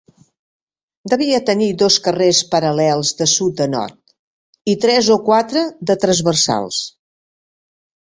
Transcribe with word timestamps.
Devia 1.11 1.41
tenir 1.49 1.67
dos 1.81 1.97
carrers 2.07 2.39
paral·lels 2.55 3.13
de 3.21 3.29
sud 3.35 3.63
a 3.67 3.69
nord, 3.77 4.01
i 4.75 4.79
tres 4.89 5.13
o 5.17 5.21
quatre 5.31 5.67
de 5.93 6.01
transversals. 6.09 6.85